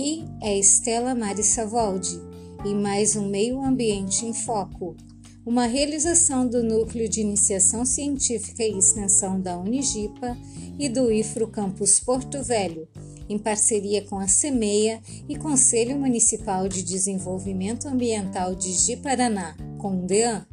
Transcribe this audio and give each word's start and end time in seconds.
Aqui 0.00 0.24
é 0.40 0.58
Estela 0.58 1.14
Mari 1.14 1.42
Savoldi 1.42 2.18
e 2.64 2.72
mais 2.72 3.16
um 3.16 3.28
Meio 3.28 3.62
Ambiente 3.62 4.24
em 4.24 4.32
Foco, 4.32 4.96
uma 5.44 5.66
realização 5.66 6.48
do 6.48 6.62
Núcleo 6.62 7.06
de 7.06 7.20
Iniciação 7.20 7.84
Científica 7.84 8.62
e 8.64 8.78
Extensão 8.78 9.38
da 9.38 9.58
Unigipa 9.58 10.38
e 10.78 10.88
do 10.88 11.12
IFRO 11.12 11.48
Campus 11.48 12.00
Porto 12.00 12.42
Velho, 12.42 12.88
em 13.28 13.38
parceria 13.38 14.02
com 14.06 14.18
a 14.18 14.26
CEMEIA 14.26 15.02
e 15.28 15.36
Conselho 15.36 15.98
Municipal 15.98 16.66
de 16.66 16.82
Desenvolvimento 16.82 17.86
Ambiental 17.86 18.54
de 18.54 18.72
Ji-Paraná, 18.72 19.54
CONDEAN. 19.76 20.46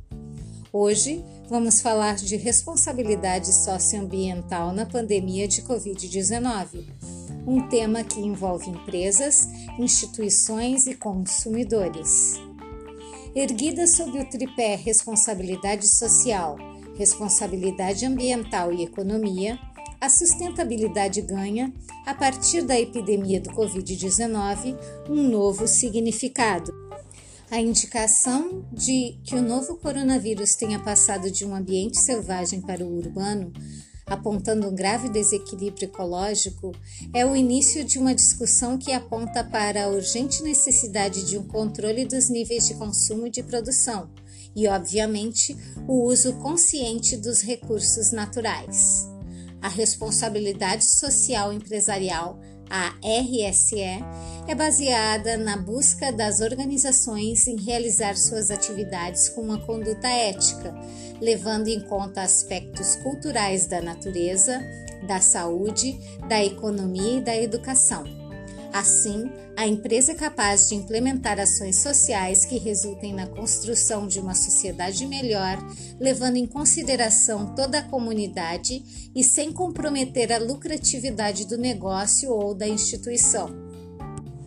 Hoje 0.73 1.23
vamos 1.47 1.79
falar 1.79 2.17
de 2.17 2.35
responsabilidade 2.35 3.53
socioambiental 3.53 4.73
na 4.73 4.85
pandemia 4.85 5.47
de 5.47 5.61
Covid-19 5.61 7.16
um 7.47 7.65
tema 7.69 8.03
que 8.03 8.19
envolve 8.19 8.69
empresas, 8.69 9.47
instituições 9.79 10.85
e 10.85 10.93
consumidores. 10.93 12.33
Erguida 13.33 13.87
sob 13.87 14.19
o 14.19 14.29
tripé 14.29 14.75
responsabilidade 14.75 15.87
social, 15.87 16.57
responsabilidade 16.97 18.05
ambiental 18.05 18.73
e 18.73 18.83
economia, 18.83 19.57
a 20.01 20.09
sustentabilidade 20.09 21.21
ganha, 21.21 21.73
a 22.05 22.13
partir 22.13 22.63
da 22.63 22.77
epidemia 22.77 23.39
do 23.39 23.49
Covid-19, 23.51 24.77
um 25.09 25.23
novo 25.29 25.67
significado. 25.67 26.73
A 27.49 27.61
indicação 27.61 28.67
de 28.73 29.17
que 29.23 29.35
o 29.35 29.41
novo 29.41 29.77
coronavírus 29.77 30.55
tenha 30.55 30.79
passado 30.79 31.31
de 31.31 31.45
um 31.45 31.55
ambiente 31.55 31.97
selvagem 31.97 32.59
para 32.59 32.83
o 32.83 32.97
urbano 32.97 33.53
apontando 34.07 34.67
um 34.67 34.73
grave 34.73 35.09
desequilíbrio 35.09 35.85
ecológico, 35.85 36.71
é 37.13 37.25
o 37.25 37.35
início 37.35 37.83
de 37.83 37.99
uma 37.99 38.15
discussão 38.15 38.77
que 38.77 38.91
aponta 38.91 39.43
para 39.43 39.83
a 39.83 39.89
urgente 39.89 40.41
necessidade 40.41 41.25
de 41.25 41.37
um 41.37 41.43
controle 41.43 42.05
dos 42.05 42.29
níveis 42.29 42.67
de 42.67 42.73
consumo 42.75 43.27
e 43.27 43.31
de 43.31 43.43
produção 43.43 44.09
e, 44.55 44.67
obviamente, 44.67 45.55
o 45.87 46.03
uso 46.05 46.33
consciente 46.37 47.15
dos 47.15 47.41
recursos 47.43 48.11
naturais. 48.11 49.07
A 49.61 49.67
responsabilidade 49.67 50.83
social 50.83 51.53
empresarial 51.53 52.39
a 52.69 52.93
RSE 53.01 53.79
é 54.47 54.55
baseada 54.55 55.37
na 55.37 55.57
busca 55.57 56.11
das 56.11 56.41
organizações 56.41 57.47
em 57.47 57.55
realizar 57.59 58.15
suas 58.15 58.51
atividades 58.51 59.29
com 59.29 59.41
uma 59.41 59.59
conduta 59.59 60.07
ética, 60.07 60.73
levando 61.21 61.67
em 61.67 61.79
conta 61.81 62.21
aspectos 62.21 62.95
culturais 62.97 63.65
da 63.67 63.81
natureza, 63.81 64.59
da 65.07 65.19
saúde, 65.19 65.97
da 66.27 66.43
economia 66.43 67.17
e 67.17 67.21
da 67.21 67.35
educação. 67.35 68.26
Assim, 68.71 69.29
a 69.55 69.65
empresa 69.65 70.11
é 70.11 70.15
capaz 70.15 70.69
de 70.69 70.75
implementar 70.75 71.39
ações 71.39 71.81
sociais 71.81 72.45
que 72.45 72.57
resultem 72.57 73.13
na 73.13 73.25
construção 73.25 74.07
de 74.07 74.19
uma 74.19 74.35
sociedade 74.35 75.05
melhor, 75.05 75.57
levando 75.99 76.35
em 76.35 76.45
consideração 76.45 77.55
toda 77.55 77.79
a 77.79 77.83
comunidade 77.83 79.09
e 79.15 79.23
sem 79.23 79.51
comprometer 79.51 80.31
a 80.31 80.37
lucratividade 80.37 81.47
do 81.47 81.57
negócio 81.57 82.31
ou 82.31 82.53
da 82.53 82.67
instituição. 82.67 83.49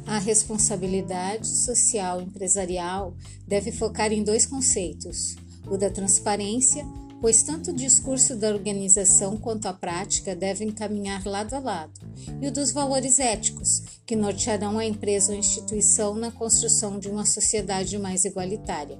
A 0.06 0.18
responsabilidade 0.18 1.48
social 1.48 2.20
empresarial 2.20 3.16
deve 3.46 3.72
focar 3.72 4.12
em 4.12 4.22
dois 4.22 4.44
conceitos: 4.46 5.36
o 5.66 5.76
da 5.76 5.90
transparência 5.90 6.84
pois 7.20 7.42
tanto 7.42 7.70
o 7.70 7.74
discurso 7.74 8.34
da 8.34 8.48
organização 8.48 9.36
quanto 9.36 9.66
a 9.66 9.72
prática 9.72 10.34
devem 10.34 10.70
caminhar 10.70 11.24
lado 11.26 11.54
a 11.54 11.58
lado, 11.58 12.00
e 12.40 12.46
o 12.46 12.52
dos 12.52 12.72
valores 12.72 13.18
éticos, 13.18 13.82
que 14.06 14.16
nortearão 14.16 14.78
a 14.78 14.84
empresa 14.84 15.32
ou 15.32 15.38
instituição 15.38 16.14
na 16.14 16.30
construção 16.30 16.98
de 16.98 17.08
uma 17.08 17.26
sociedade 17.26 17.98
mais 17.98 18.24
igualitária. 18.24 18.98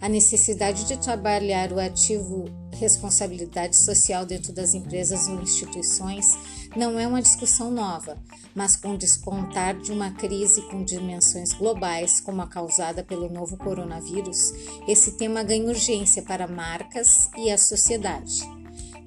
A 0.00 0.08
necessidade 0.08 0.84
de 0.86 0.96
trabalhar 0.98 1.72
o 1.72 1.78
ativo 1.78 2.46
responsabilidade 2.80 3.76
social 3.76 4.24
dentro 4.24 4.52
das 4.52 4.74
empresas 4.74 5.28
ou 5.28 5.40
instituições 5.40 6.36
não 6.76 6.98
é 6.98 7.06
uma 7.06 7.22
discussão 7.22 7.70
nova, 7.70 8.16
mas 8.54 8.76
com 8.76 8.94
o 8.94 8.98
despontar 8.98 9.78
de 9.78 9.92
uma 9.92 10.10
crise 10.12 10.62
com 10.62 10.82
dimensões 10.82 11.52
globais, 11.52 12.20
como 12.20 12.42
a 12.42 12.46
causada 12.46 13.04
pelo 13.04 13.28
novo 13.28 13.56
coronavírus, 13.56 14.52
esse 14.88 15.12
tema 15.12 15.42
ganha 15.42 15.68
urgência 15.68 16.22
para 16.22 16.48
marcas 16.48 17.28
e 17.36 17.50
a 17.50 17.58
sociedade. 17.58 18.40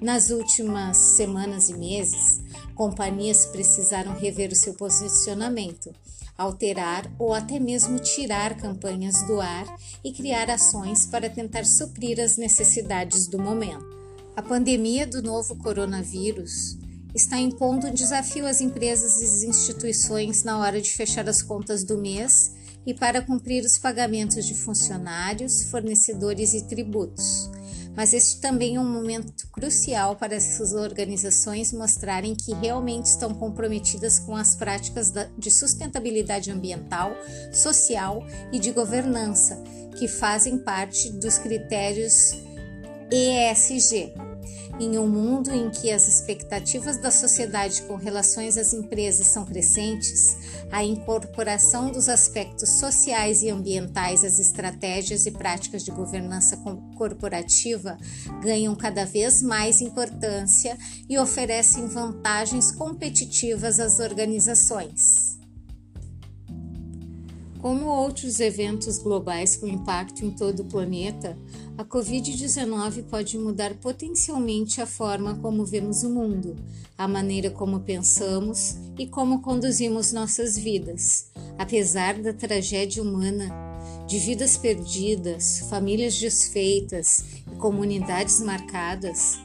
Nas 0.00 0.30
últimas 0.30 0.96
semanas 0.96 1.68
e 1.68 1.74
meses, 1.74 2.42
companhias 2.74 3.46
precisaram 3.46 4.14
rever 4.14 4.52
o 4.52 4.56
seu 4.56 4.74
posicionamento, 4.74 5.92
alterar 6.36 7.10
ou 7.18 7.32
até 7.32 7.58
mesmo 7.58 7.98
tirar 7.98 8.56
campanhas 8.56 9.22
do 9.22 9.40
ar 9.40 9.66
e 10.02 10.12
criar 10.12 10.50
ações 10.50 11.06
para 11.06 11.30
tentar 11.30 11.64
suprir 11.64 12.20
as 12.20 12.36
necessidades 12.36 13.26
do 13.26 13.38
momento. 13.38 13.84
A 14.36 14.42
pandemia 14.42 15.06
do 15.06 15.22
novo 15.22 15.56
coronavírus 15.56 16.76
está 17.14 17.38
impondo 17.38 17.86
um 17.86 17.94
desafio 17.94 18.46
às 18.46 18.60
empresas 18.60 19.22
e 19.22 19.46
instituições 19.46 20.42
na 20.42 20.58
hora 20.58 20.80
de 20.80 20.90
fechar 20.90 21.28
as 21.28 21.40
contas 21.40 21.84
do 21.84 21.96
mês 21.96 22.52
e 22.84 22.92
para 22.92 23.22
cumprir 23.22 23.64
os 23.64 23.78
pagamentos 23.78 24.44
de 24.44 24.54
funcionários, 24.54 25.64
fornecedores 25.70 26.52
e 26.52 26.66
tributos. 26.66 27.48
Mas 27.96 28.12
este 28.12 28.40
também 28.40 28.76
é 28.76 28.80
um 28.80 28.90
momento 28.90 29.46
crucial 29.52 30.16
para 30.16 30.34
essas 30.34 30.72
organizações 30.72 31.72
mostrarem 31.72 32.34
que 32.34 32.52
realmente 32.54 33.06
estão 33.06 33.32
comprometidas 33.32 34.18
com 34.18 34.34
as 34.34 34.56
práticas 34.56 35.12
de 35.38 35.50
sustentabilidade 35.50 36.50
ambiental, 36.50 37.12
social 37.52 38.24
e 38.52 38.58
de 38.58 38.72
governança, 38.72 39.62
que 39.96 40.08
fazem 40.08 40.58
parte 40.58 41.10
dos 41.12 41.38
critérios 41.38 42.32
ESG, 43.10 44.12
em 44.80 44.98
um 44.98 45.06
mundo 45.06 45.52
em 45.52 45.70
que 45.70 45.90
as 45.90 46.08
expectativas 46.08 46.98
da 46.98 47.10
sociedade 47.10 47.82
com 47.82 47.94
relações 47.94 48.58
às 48.58 48.72
empresas 48.72 49.28
são 49.28 49.44
crescentes, 49.44 50.36
a 50.70 50.82
incorporação 50.82 51.92
dos 51.92 52.08
aspectos 52.08 52.80
sociais 52.80 53.42
e 53.42 53.50
ambientais 53.50 54.24
às 54.24 54.38
estratégias 54.38 55.26
e 55.26 55.30
práticas 55.30 55.84
de 55.84 55.92
governança 55.92 56.56
corporativa 56.96 57.96
ganham 58.42 58.74
cada 58.74 59.04
vez 59.04 59.40
mais 59.42 59.80
importância 59.80 60.76
e 61.08 61.16
oferecem 61.18 61.86
vantagens 61.86 62.72
competitivas 62.72 63.78
às 63.78 64.00
organizações. 64.00 65.34
Como 67.64 67.86
outros 67.86 68.40
eventos 68.40 68.98
globais 68.98 69.56
com 69.56 69.66
impacto 69.66 70.22
em 70.22 70.30
todo 70.30 70.60
o 70.60 70.64
planeta, 70.66 71.34
a 71.76 71.84
Covid-19 71.84 73.04
pode 73.04 73.36
mudar 73.36 73.74
potencialmente 73.74 74.80
a 74.80 74.86
forma 74.86 75.34
como 75.36 75.64
vemos 75.64 76.04
o 76.04 76.10
mundo, 76.10 76.54
a 76.96 77.08
maneira 77.08 77.50
como 77.50 77.80
pensamos 77.80 78.76
e 78.96 79.06
como 79.06 79.42
conduzimos 79.42 80.12
nossas 80.12 80.56
vidas. 80.56 81.30
Apesar 81.58 82.20
da 82.20 82.32
tragédia 82.32 83.02
humana, 83.02 83.50
de 84.06 84.18
vidas 84.18 84.56
perdidas, 84.56 85.66
famílias 85.68 86.18
desfeitas 86.18 87.24
e 87.50 87.56
comunidades 87.56 88.40
marcadas, 88.40 89.38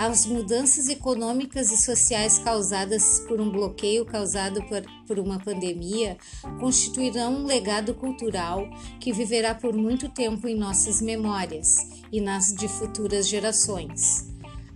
as 0.00 0.24
mudanças 0.24 0.88
econômicas 0.88 1.70
e 1.70 1.76
sociais 1.76 2.38
causadas 2.38 3.20
por 3.28 3.38
um 3.38 3.50
bloqueio 3.50 4.06
causado 4.06 4.62
por, 4.62 4.82
por, 5.06 5.18
uma 5.18 5.38
pandemia 5.38 6.16
constituirão 6.58 7.34
um 7.34 7.44
legado 7.44 7.92
cultural 7.92 8.66
que 8.98 9.12
viverá 9.12 9.54
por 9.54 9.74
muito 9.74 10.08
tempo 10.08 10.48
em 10.48 10.56
nossas 10.56 11.02
memórias 11.02 11.76
e 12.10 12.18
nas 12.18 12.46
de 12.46 12.66
futuras 12.66 13.28
gerações. 13.28 14.26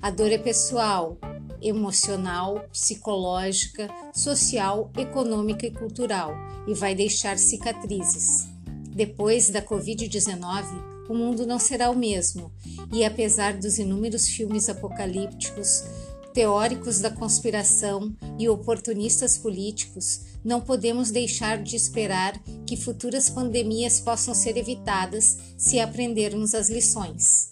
A 0.03 0.11
dor 0.11 0.31
é 0.31 0.37
pessoal, 0.37 1.17
emocional, 1.63 2.63
psicológica, 2.71 3.89
social, 4.13 4.93
econômica 4.95 5.65
e 5.65 5.71
cultural 5.71 6.35
e 6.69 6.75
vai 6.75 6.95
deixar 6.95 7.39
cicatrizes. 7.39 8.47
Depois 8.95 9.49
da 9.49 9.63
Covid-19, 9.63 10.94
o 11.09 11.15
mundo 11.15 11.47
não 11.47 11.59
será 11.59 11.91
o 11.91 11.97
mesmo, 11.97 12.51
e 12.93 13.05
apesar 13.05 13.55
dos 13.55 13.79
inúmeros 13.79 14.27
filmes 14.27 14.69
apocalípticos, 14.69 15.85
teóricos 16.33 16.99
da 17.01 17.11
conspiração 17.11 18.13
e 18.39 18.49
oportunistas 18.49 19.39
políticos, 19.39 20.23
não 20.45 20.61
podemos 20.61 21.11
deixar 21.11 21.63
de 21.63 21.77
esperar 21.77 22.37
que 22.67 22.77
futuras 22.77 23.31
pandemias 23.31 24.01
possam 24.01 24.35
ser 24.35 24.57
evitadas 24.57 25.39
se 25.57 25.79
aprendermos 25.79 26.55
as 26.55 26.69
lições. 26.69 27.51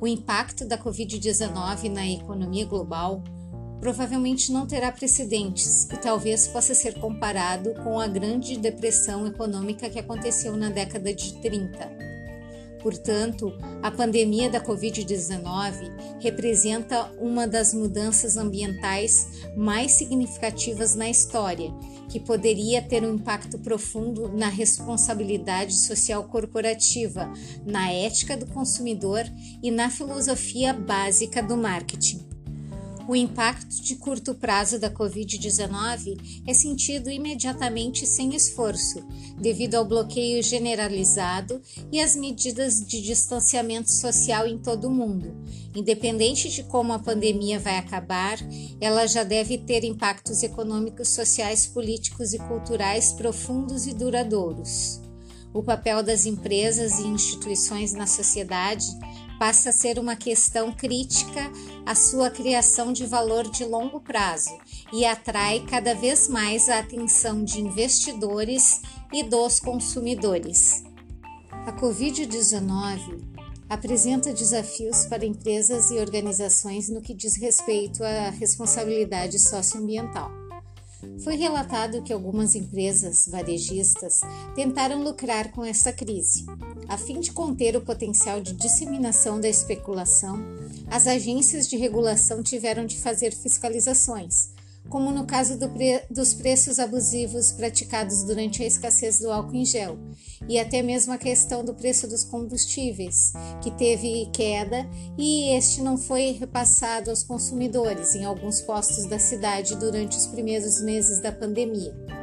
O 0.00 0.06
impacto 0.06 0.64
da 0.64 0.76
Covid-19 0.76 1.88
na 1.90 2.06
economia 2.08 2.64
global 2.64 3.22
provavelmente 3.80 4.50
não 4.50 4.66
terá 4.66 4.90
precedentes 4.90 5.84
e 5.84 5.96
talvez 5.96 6.48
possa 6.48 6.74
ser 6.74 6.98
comparado 6.98 7.74
com 7.82 7.98
a 7.98 8.06
Grande 8.06 8.58
Depressão 8.58 9.26
Econômica 9.26 9.88
que 9.88 9.98
aconteceu 9.98 10.56
na 10.56 10.68
década 10.68 11.14
de 11.14 11.34
30 11.40 12.09
Portanto, 12.82 13.52
a 13.82 13.90
pandemia 13.90 14.48
da 14.48 14.60
Covid-19 14.60 16.18
representa 16.20 17.12
uma 17.20 17.46
das 17.46 17.74
mudanças 17.74 18.36
ambientais 18.36 19.44
mais 19.56 19.92
significativas 19.92 20.94
na 20.94 21.10
história, 21.10 21.72
que 22.08 22.18
poderia 22.18 22.80
ter 22.80 23.04
um 23.04 23.14
impacto 23.14 23.58
profundo 23.58 24.28
na 24.28 24.48
responsabilidade 24.48 25.74
social 25.74 26.24
corporativa, 26.24 27.30
na 27.64 27.92
ética 27.92 28.36
do 28.36 28.46
consumidor 28.46 29.24
e 29.62 29.70
na 29.70 29.90
filosofia 29.90 30.72
básica 30.72 31.42
do 31.42 31.56
marketing. 31.56 32.29
O 33.10 33.16
impacto 33.16 33.82
de 33.82 33.96
curto 33.96 34.36
prazo 34.36 34.78
da 34.78 34.88
Covid-19 34.88 36.42
é 36.46 36.54
sentido 36.54 37.10
imediatamente 37.10 38.06
sem 38.06 38.36
esforço, 38.36 39.04
devido 39.36 39.74
ao 39.74 39.84
bloqueio 39.84 40.40
generalizado 40.44 41.60
e 41.90 41.98
às 41.98 42.14
medidas 42.14 42.78
de 42.78 43.02
distanciamento 43.02 43.90
social 43.90 44.46
em 44.46 44.58
todo 44.58 44.86
o 44.86 44.92
mundo. 44.92 45.36
Independente 45.74 46.48
de 46.50 46.62
como 46.62 46.92
a 46.92 47.00
pandemia 47.00 47.58
vai 47.58 47.78
acabar, 47.78 48.38
ela 48.80 49.04
já 49.08 49.24
deve 49.24 49.58
ter 49.58 49.82
impactos 49.82 50.44
econômicos, 50.44 51.08
sociais, 51.08 51.66
políticos 51.66 52.32
e 52.32 52.38
culturais 52.38 53.12
profundos 53.12 53.88
e 53.88 53.92
duradouros. 53.92 55.00
O 55.52 55.64
papel 55.64 56.00
das 56.00 56.26
empresas 56.26 57.00
e 57.00 57.08
instituições 57.08 57.92
na 57.92 58.06
sociedade 58.06 58.86
passa 59.40 59.70
a 59.70 59.72
ser 59.72 59.98
uma 59.98 60.14
questão 60.14 60.70
crítica 60.70 61.50
à 61.90 61.94
sua 61.96 62.30
criação 62.30 62.92
de 62.92 63.04
valor 63.04 63.50
de 63.50 63.64
longo 63.64 64.00
prazo 64.00 64.56
e 64.92 65.04
atrai 65.04 65.58
cada 65.68 65.92
vez 65.92 66.28
mais 66.28 66.68
a 66.68 66.78
atenção 66.78 67.42
de 67.42 67.60
investidores 67.60 68.80
e 69.12 69.24
dos 69.24 69.58
consumidores. 69.58 70.84
A 71.66 71.72
Covid-19 71.72 73.20
apresenta 73.68 74.32
desafios 74.32 75.04
para 75.06 75.26
empresas 75.26 75.90
e 75.90 75.94
organizações 75.94 76.88
no 76.88 77.02
que 77.02 77.12
diz 77.12 77.34
respeito 77.34 78.04
à 78.04 78.30
responsabilidade 78.30 79.40
socioambiental. 79.40 80.39
Foi 81.22 81.36
relatado 81.36 82.02
que 82.02 82.12
algumas 82.12 82.54
empresas 82.54 83.28
varejistas 83.28 84.20
tentaram 84.54 85.02
lucrar 85.02 85.50
com 85.52 85.64
essa 85.64 85.92
crise. 85.92 86.44
A 86.88 86.98
fim 86.98 87.20
de 87.20 87.32
conter 87.32 87.76
o 87.76 87.80
potencial 87.80 88.40
de 88.40 88.52
disseminação 88.52 89.40
da 89.40 89.48
especulação, 89.48 90.38
as 90.90 91.06
agências 91.06 91.68
de 91.68 91.76
regulação 91.76 92.42
tiveram 92.42 92.84
de 92.84 92.98
fazer 92.98 93.32
fiscalizações, 93.32 94.50
como 94.90 95.10
no 95.12 95.24
caso 95.24 95.58
do 95.58 95.70
pre 95.70 96.02
dos 96.10 96.34
preços 96.34 96.78
abusivos 96.78 97.52
praticados 97.52 98.24
durante 98.24 98.62
a 98.62 98.66
escassez 98.66 99.20
do 99.20 99.30
álcool 99.30 99.54
em 99.54 99.64
gel, 99.64 99.98
e 100.48 100.58
até 100.58 100.82
mesmo 100.82 101.12
a 101.12 101.18
questão 101.18 101.64
do 101.64 101.72
preço 101.72 102.06
dos 102.06 102.24
combustíveis, 102.24 103.32
que 103.62 103.70
teve 103.70 104.28
queda 104.32 104.86
e 105.16 105.56
este 105.56 105.80
não 105.80 105.96
foi 105.96 106.32
repassado 106.32 107.08
aos 107.08 107.22
consumidores 107.22 108.14
em 108.14 108.24
alguns 108.24 108.60
postos 108.60 109.06
da 109.06 109.18
cidade 109.18 109.76
durante 109.76 110.16
os 110.16 110.26
primeiros 110.26 110.82
meses 110.82 111.20
da 111.22 111.30
pandemia. 111.30 112.19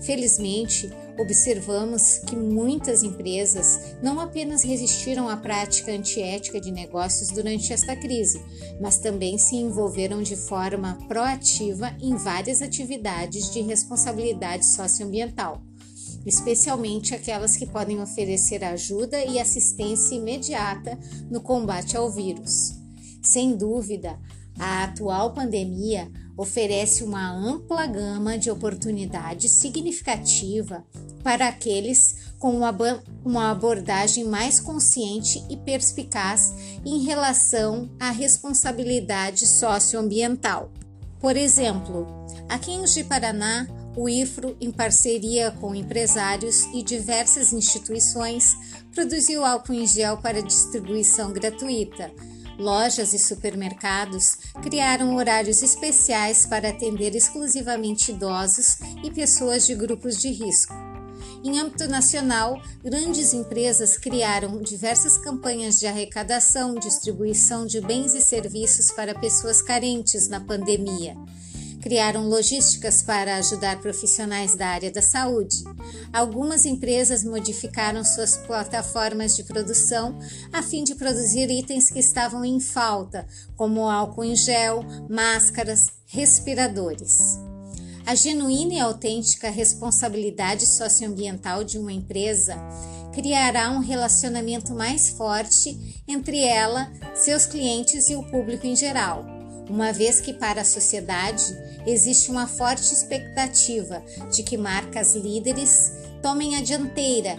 Felizmente, 0.00 0.90
observamos 1.18 2.18
que 2.18 2.36
muitas 2.36 3.02
empresas 3.02 3.96
não 4.02 4.20
apenas 4.20 4.62
resistiram 4.62 5.28
à 5.28 5.36
prática 5.36 5.92
antiética 5.92 6.60
de 6.60 6.70
negócios 6.70 7.30
durante 7.30 7.72
esta 7.72 7.96
crise, 7.96 8.42
mas 8.80 8.98
também 8.98 9.38
se 9.38 9.56
envolveram 9.56 10.22
de 10.22 10.36
forma 10.36 10.98
proativa 11.08 11.96
em 12.00 12.16
várias 12.16 12.60
atividades 12.60 13.50
de 13.52 13.62
responsabilidade 13.62 14.66
socioambiental, 14.66 15.62
especialmente 16.26 17.14
aquelas 17.14 17.56
que 17.56 17.66
podem 17.66 18.00
oferecer 18.00 18.64
ajuda 18.64 19.24
e 19.24 19.38
assistência 19.38 20.14
imediata 20.14 20.98
no 21.30 21.40
combate 21.40 21.96
ao 21.96 22.10
vírus. 22.10 22.74
Sem 23.22 23.56
dúvida, 23.56 24.18
a 24.58 24.84
atual 24.84 25.32
pandemia 25.32 26.10
oferece 26.36 27.04
uma 27.04 27.30
ampla 27.30 27.86
gama 27.86 28.36
de 28.36 28.50
oportunidades 28.50 29.52
significativa 29.52 30.84
para 31.22 31.48
aqueles 31.48 32.32
com 32.38 32.60
uma 33.24 33.50
abordagem 33.50 34.24
mais 34.24 34.60
consciente 34.60 35.42
e 35.48 35.56
perspicaz 35.56 36.54
em 36.84 37.02
relação 37.04 37.90
à 37.98 38.10
responsabilidade 38.10 39.46
socioambiental. 39.46 40.70
Por 41.20 41.36
exemplo, 41.36 42.06
aqui 42.48 42.72
em 42.72 42.86
Ji-Paraná, 42.86 43.66
o 43.96 44.08
IFRO, 44.08 44.56
em 44.60 44.70
parceria 44.70 45.52
com 45.52 45.74
empresários 45.74 46.64
e 46.74 46.82
diversas 46.82 47.52
instituições, 47.52 48.54
produziu 48.92 49.44
álcool 49.44 49.72
em 49.72 49.86
gel 49.86 50.18
para 50.18 50.42
distribuição 50.42 51.32
gratuita 51.32 52.12
Lojas 52.58 53.12
e 53.12 53.18
supermercados 53.18 54.38
criaram 54.62 55.16
horários 55.16 55.62
especiais 55.62 56.46
para 56.46 56.68
atender 56.68 57.14
exclusivamente 57.14 58.12
idosos 58.12 58.78
e 59.02 59.10
pessoas 59.10 59.66
de 59.66 59.74
grupos 59.74 60.20
de 60.20 60.30
risco. 60.30 60.72
Em 61.42 61.58
âmbito 61.58 61.86
nacional, 61.88 62.60
grandes 62.82 63.34
empresas 63.34 63.98
criaram 63.98 64.62
diversas 64.62 65.18
campanhas 65.18 65.78
de 65.78 65.86
arrecadação, 65.86 66.74
distribuição 66.74 67.66
de 67.66 67.80
bens 67.80 68.14
e 68.14 68.20
serviços 68.20 68.90
para 68.90 69.18
pessoas 69.18 69.60
carentes 69.60 70.28
na 70.28 70.40
pandemia 70.40 71.14
criaram 71.84 72.30
logísticas 72.30 73.02
para 73.02 73.36
ajudar 73.36 73.78
profissionais 73.78 74.56
da 74.56 74.68
área 74.68 74.90
da 74.90 75.02
saúde. 75.02 75.62
Algumas 76.14 76.64
empresas 76.64 77.22
modificaram 77.22 78.02
suas 78.02 78.38
plataformas 78.38 79.36
de 79.36 79.44
produção 79.44 80.18
a 80.50 80.62
fim 80.62 80.82
de 80.82 80.94
produzir 80.94 81.50
itens 81.50 81.90
que 81.90 81.98
estavam 81.98 82.42
em 82.42 82.58
falta, 82.58 83.26
como 83.54 83.86
álcool 83.86 84.24
em 84.24 84.34
gel, 84.34 84.82
máscaras, 85.10 85.88
respiradores. 86.06 87.38
A 88.06 88.14
genuína 88.14 88.72
e 88.72 88.80
autêntica 88.80 89.50
responsabilidade 89.50 90.64
socioambiental 90.64 91.64
de 91.64 91.76
uma 91.76 91.92
empresa 91.92 92.56
criará 93.12 93.70
um 93.70 93.80
relacionamento 93.80 94.74
mais 94.74 95.10
forte 95.10 96.02
entre 96.08 96.38
ela, 96.38 96.90
seus 97.14 97.44
clientes 97.44 98.08
e 98.08 98.16
o 98.16 98.22
público 98.30 98.66
em 98.66 98.74
geral 98.74 99.34
uma 99.68 99.92
vez 99.92 100.20
que 100.20 100.32
para 100.32 100.60
a 100.60 100.64
sociedade 100.64 101.44
existe 101.86 102.30
uma 102.30 102.46
forte 102.46 102.92
expectativa 102.92 104.02
de 104.32 104.42
que 104.42 104.56
marcas 104.56 105.14
líderes 105.14 105.92
tomem 106.22 106.56
a 106.56 106.62
dianteira, 106.62 107.36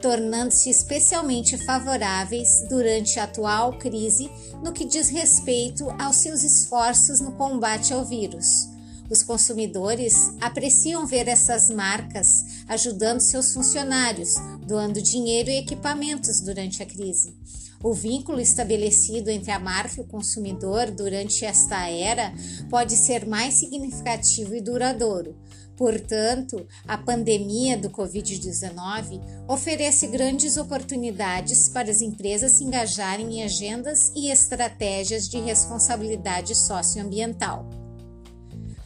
tornando-se 0.00 0.70
especialmente 0.70 1.56
favoráveis 1.58 2.66
durante 2.68 3.18
a 3.18 3.24
atual 3.24 3.78
crise 3.78 4.30
no 4.62 4.72
que 4.72 4.84
diz 4.84 5.08
respeito 5.08 5.88
aos 5.98 6.16
seus 6.16 6.42
esforços 6.42 7.20
no 7.20 7.32
combate 7.32 7.92
ao 7.92 8.04
vírus. 8.04 8.68
Os 9.10 9.22
consumidores 9.22 10.32
apreciam 10.40 11.06
ver 11.06 11.28
essas 11.28 11.70
marcas 11.70 12.44
ajudando 12.68 13.20
seus 13.20 13.54
funcionários, 13.54 14.34
doando 14.66 15.00
dinheiro 15.00 15.48
e 15.48 15.58
equipamentos 15.58 16.40
durante 16.40 16.82
a 16.82 16.86
crise. 16.86 17.34
O 17.82 17.92
vínculo 17.92 18.40
estabelecido 18.40 19.30
entre 19.30 19.52
a 19.52 19.58
marca 19.58 19.94
e 19.98 20.00
o 20.00 20.06
consumidor 20.06 20.90
durante 20.90 21.44
esta 21.44 21.88
era 21.88 22.34
pode 22.68 22.96
ser 22.96 23.24
mais 23.24 23.54
significativo 23.54 24.54
e 24.54 24.60
duradouro. 24.60 25.36
Portanto, 25.76 26.66
a 26.88 26.98
pandemia 26.98 27.78
do 27.78 27.88
Covid-19 27.88 29.20
oferece 29.46 30.08
grandes 30.08 30.56
oportunidades 30.56 31.68
para 31.68 31.88
as 31.88 32.02
empresas 32.02 32.52
se 32.52 32.64
engajarem 32.64 33.38
em 33.38 33.44
agendas 33.44 34.10
e 34.16 34.28
estratégias 34.28 35.28
de 35.28 35.38
responsabilidade 35.38 36.56
socioambiental. 36.56 37.87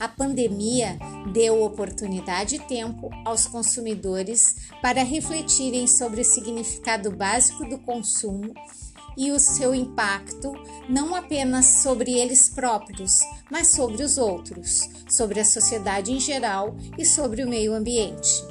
A 0.03 0.09
pandemia 0.09 0.99
deu 1.33 1.63
oportunidade 1.63 2.57
e 2.57 2.59
tempo 2.59 3.09
aos 3.25 3.47
consumidores 3.47 4.57
para 4.83 5.05
refletirem 5.05 5.87
sobre 5.87 6.23
o 6.23 6.25
significado 6.25 7.13
básico 7.13 7.65
do 7.69 7.79
consumo 7.79 8.53
e 9.17 9.31
o 9.31 9.39
seu 9.39 9.73
impacto 9.73 10.55
não 10.89 11.15
apenas 11.15 11.67
sobre 11.67 12.19
eles 12.19 12.49
próprios, 12.49 13.21
mas 13.49 13.69
sobre 13.69 14.03
os 14.03 14.19
outros, 14.19 14.91
sobre 15.09 15.39
a 15.39 15.45
sociedade 15.45 16.11
em 16.11 16.19
geral 16.19 16.75
e 16.99 17.07
sobre 17.07 17.45
o 17.45 17.49
meio 17.49 17.73
ambiente. 17.73 18.43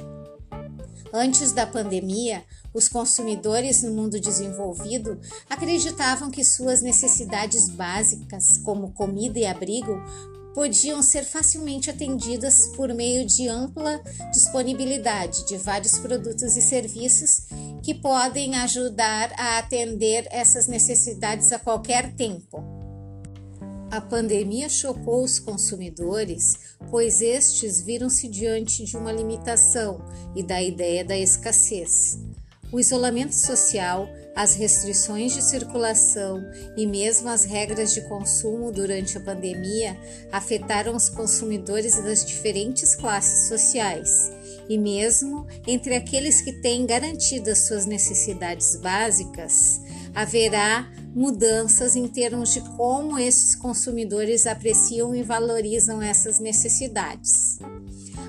Antes 1.12 1.52
da 1.52 1.66
pandemia, 1.66 2.42
os 2.72 2.88
consumidores 2.88 3.82
no 3.82 3.92
mundo 3.92 4.18
desenvolvido 4.18 5.20
acreditavam 5.50 6.30
que 6.30 6.42
suas 6.42 6.80
necessidades 6.80 7.68
básicas, 7.68 8.56
como 8.56 8.92
comida 8.92 9.38
e 9.38 9.44
abrigo, 9.44 10.00
podiam 10.54 11.02
ser 11.02 11.24
facilmente 11.24 11.90
atendidas 11.90 12.68
por 12.76 12.92
meio 12.92 13.26
de 13.26 13.48
ampla 13.48 14.02
disponibilidade 14.32 15.46
de 15.46 15.56
vários 15.56 15.98
produtos 15.98 16.56
e 16.56 16.62
serviços 16.62 17.46
que 17.82 17.94
podem 17.94 18.54
ajudar 18.56 19.32
a 19.38 19.58
atender 19.58 20.26
essas 20.30 20.66
necessidades 20.68 21.52
a 21.52 21.58
qualquer 21.58 22.14
tempo. 22.14 22.62
A 23.90 24.00
pandemia 24.00 24.70
chocou 24.70 25.22
os 25.22 25.38
consumidores, 25.38 26.76
pois 26.90 27.20
estes 27.20 27.82
viram-se 27.82 28.26
diante 28.26 28.84
de 28.84 28.96
uma 28.96 29.12
limitação 29.12 30.00
e 30.34 30.42
da 30.42 30.62
ideia 30.62 31.04
da 31.04 31.16
escassez. 31.16 32.18
O 32.72 32.80
isolamento 32.80 33.34
social 33.34 34.08
as 34.34 34.54
restrições 34.54 35.34
de 35.34 35.42
circulação 35.42 36.42
e 36.76 36.86
mesmo 36.86 37.28
as 37.28 37.44
regras 37.44 37.92
de 37.92 38.00
consumo 38.02 38.72
durante 38.72 39.18
a 39.18 39.20
pandemia 39.20 39.96
afetaram 40.30 40.96
os 40.96 41.08
consumidores 41.08 42.02
das 42.02 42.24
diferentes 42.24 42.94
classes 42.94 43.48
sociais. 43.48 44.32
E 44.68 44.78
mesmo 44.78 45.46
entre 45.66 45.94
aqueles 45.94 46.40
que 46.40 46.52
têm 46.52 46.86
garantidas 46.86 47.66
suas 47.66 47.84
necessidades 47.84 48.76
básicas, 48.76 49.80
haverá 50.14 50.90
mudanças 51.14 51.94
em 51.94 52.08
termos 52.08 52.54
de 52.54 52.60
como 52.76 53.18
esses 53.18 53.54
consumidores 53.54 54.46
apreciam 54.46 55.14
e 55.14 55.22
valorizam 55.22 56.00
essas 56.00 56.38
necessidades. 56.38 57.58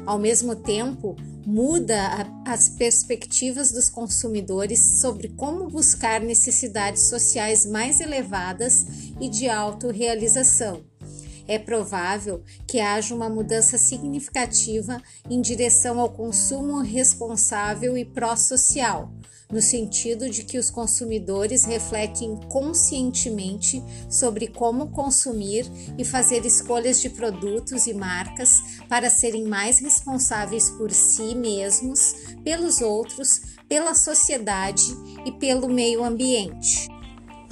Ao 0.05 0.19
mesmo 0.19 0.55
tempo, 0.55 1.15
muda 1.45 2.27
as 2.45 2.69
perspectivas 2.69 3.71
dos 3.71 3.89
consumidores 3.89 4.99
sobre 5.01 5.29
como 5.29 5.69
buscar 5.69 6.21
necessidades 6.21 7.03
sociais 7.03 7.65
mais 7.65 7.99
elevadas 7.99 8.85
e 9.19 9.29
de 9.29 9.49
autorrealização. 9.49 10.83
É 11.47 11.59
provável 11.59 12.41
que 12.65 12.79
haja 12.79 13.13
uma 13.13 13.29
mudança 13.29 13.77
significativa 13.77 15.01
em 15.29 15.41
direção 15.41 15.99
ao 15.99 16.09
consumo 16.09 16.79
responsável 16.79 17.97
e 17.97 18.05
pró-social, 18.05 19.11
no 19.51 19.61
sentido 19.61 20.29
de 20.29 20.43
que 20.43 20.57
os 20.57 20.69
consumidores 20.69 21.65
refletem 21.65 22.35
conscientemente 22.49 23.83
sobre 24.09 24.47
como 24.47 24.89
consumir 24.89 25.65
e 25.97 26.05
fazer 26.05 26.45
escolhas 26.45 27.01
de 27.01 27.09
produtos 27.09 27.87
e 27.87 27.93
marcas 27.93 28.61
para 28.87 29.09
serem 29.09 29.45
mais 29.45 29.79
responsáveis 29.79 30.69
por 30.71 30.91
si 30.91 31.35
mesmos, 31.35 32.13
pelos 32.43 32.81
outros, 32.81 33.41
pela 33.67 33.95
sociedade 33.95 34.85
e 35.25 35.31
pelo 35.31 35.67
meio 35.67 36.03
ambiente. 36.03 36.92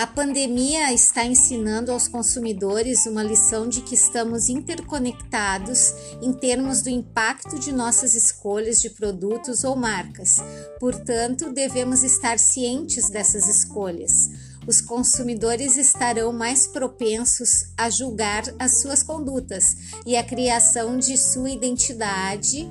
A 0.01 0.07
pandemia 0.07 0.91
está 0.91 1.23
ensinando 1.23 1.91
aos 1.91 2.07
consumidores 2.07 3.05
uma 3.05 3.21
lição 3.21 3.69
de 3.69 3.81
que 3.81 3.93
estamos 3.93 4.49
interconectados 4.49 5.93
em 6.23 6.33
termos 6.33 6.81
do 6.81 6.89
impacto 6.89 7.59
de 7.59 7.71
nossas 7.71 8.15
escolhas 8.15 8.81
de 8.81 8.89
produtos 8.89 9.63
ou 9.63 9.75
marcas. 9.75 10.37
Portanto, 10.79 11.53
devemos 11.53 12.01
estar 12.01 12.39
cientes 12.39 13.11
dessas 13.11 13.47
escolhas. 13.47 14.31
Os 14.65 14.81
consumidores 14.81 15.77
estarão 15.77 16.33
mais 16.33 16.65
propensos 16.65 17.65
a 17.77 17.87
julgar 17.87 18.41
as 18.57 18.81
suas 18.81 19.03
condutas 19.03 19.77
e 20.03 20.17
a 20.17 20.23
criação 20.23 20.97
de 20.97 21.15
sua 21.15 21.51
identidade 21.51 22.67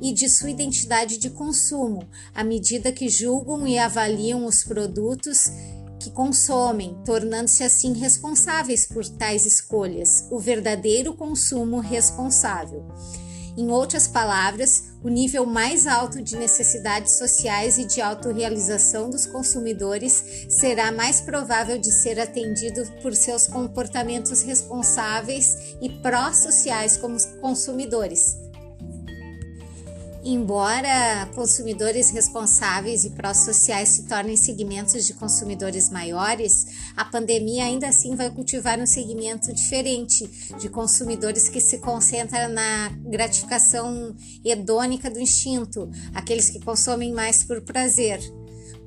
e 0.00 0.12
de 0.12 0.28
sua 0.28 0.50
identidade 0.50 1.18
de 1.18 1.28
consumo, 1.28 2.08
à 2.32 2.44
medida 2.44 2.92
que 2.92 3.08
julgam 3.08 3.66
e 3.66 3.76
avaliam 3.80 4.46
os 4.46 4.62
produtos 4.62 5.50
que 5.98 6.10
consomem, 6.10 6.96
tornando-se 7.04 7.62
assim 7.62 7.92
responsáveis 7.92 8.86
por 8.86 9.06
tais 9.08 9.44
escolhas, 9.44 10.26
o 10.30 10.38
verdadeiro 10.38 11.14
consumo 11.14 11.80
responsável. 11.80 12.86
Em 13.56 13.70
outras 13.72 14.06
palavras, 14.06 14.84
o 15.02 15.08
nível 15.08 15.44
mais 15.44 15.86
alto 15.86 16.22
de 16.22 16.36
necessidades 16.36 17.18
sociais 17.18 17.76
e 17.76 17.84
de 17.84 18.00
autorrealização 18.00 19.10
dos 19.10 19.26
consumidores 19.26 20.46
será 20.48 20.92
mais 20.92 21.20
provável 21.20 21.76
de 21.76 21.90
ser 21.90 22.20
atendido 22.20 22.84
por 23.02 23.16
seus 23.16 23.48
comportamentos 23.48 24.42
responsáveis 24.42 25.76
e 25.82 25.88
pró-sociais 25.88 26.96
como 26.96 27.16
consumidores 27.40 28.47
Embora 30.30 31.24
consumidores 31.34 32.10
responsáveis 32.10 33.02
e 33.06 33.10
pró-sociais 33.12 33.88
se 33.88 34.02
tornem 34.06 34.36
segmentos 34.36 35.06
de 35.06 35.14
consumidores 35.14 35.88
maiores, 35.88 36.66
a 36.94 37.02
pandemia 37.02 37.64
ainda 37.64 37.88
assim 37.88 38.14
vai 38.14 38.28
cultivar 38.28 38.78
um 38.78 38.84
segmento 38.84 39.50
diferente 39.54 40.28
de 40.58 40.68
consumidores 40.68 41.48
que 41.48 41.62
se 41.62 41.78
concentra 41.78 42.46
na 42.46 42.90
gratificação 43.06 44.14
hedônica 44.44 45.10
do 45.10 45.18
instinto, 45.18 45.90
aqueles 46.14 46.50
que 46.50 46.60
consomem 46.60 47.10
mais 47.10 47.42
por 47.42 47.62
prazer 47.62 48.20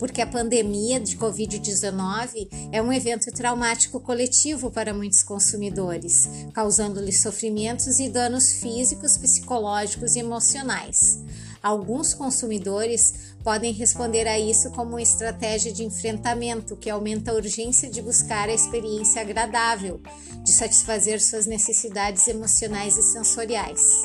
porque 0.01 0.19
a 0.19 0.25
pandemia 0.25 0.99
de 0.99 1.15
Covid-19 1.15 2.47
é 2.71 2.81
um 2.81 2.91
evento 2.91 3.31
traumático 3.31 3.99
coletivo 3.99 4.71
para 4.71 4.95
muitos 4.95 5.21
consumidores, 5.21 6.27
causando-lhes 6.55 7.21
sofrimentos 7.21 7.99
e 7.99 8.09
danos 8.09 8.51
físicos, 8.51 9.15
psicológicos 9.15 10.15
e 10.15 10.19
emocionais. 10.19 11.19
Alguns 11.61 12.15
consumidores 12.15 13.35
podem 13.43 13.71
responder 13.73 14.27
a 14.27 14.39
isso 14.39 14.71
como 14.71 14.93
uma 14.93 15.01
estratégia 15.03 15.71
de 15.71 15.83
enfrentamento 15.83 16.75
que 16.75 16.89
aumenta 16.89 17.29
a 17.29 17.35
urgência 17.35 17.87
de 17.87 18.01
buscar 18.01 18.49
a 18.49 18.53
experiência 18.55 19.21
agradável, 19.21 20.01
de 20.43 20.51
satisfazer 20.51 21.21
suas 21.21 21.45
necessidades 21.45 22.27
emocionais 22.27 22.97
e 22.97 23.03
sensoriais. 23.03 24.01